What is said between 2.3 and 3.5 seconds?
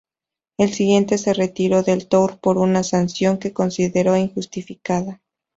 por una sanción